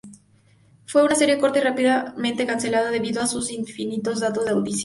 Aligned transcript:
Fue 0.87 1.03
una 1.03 1.13
serie 1.13 1.37
corta 1.37 1.59
y 1.59 1.61
rápidamente 1.61 2.47
cancelada, 2.47 2.89
debido 2.89 3.21
a 3.21 3.27
sus 3.27 3.51
ínfimos 3.51 4.19
datos 4.19 4.45
de 4.45 4.49
audiencia. 4.49 4.79